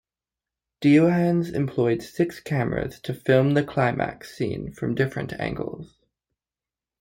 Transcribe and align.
Deohans 0.83 1.53
employed 1.53 2.01
six 2.01 2.39
cameras 2.39 2.99
to 3.01 3.13
film 3.13 3.53
the 3.53 3.63
climax 3.63 4.35
scene 4.35 4.71
from 4.73 4.95
different 4.95 5.31
angles. 5.33 5.99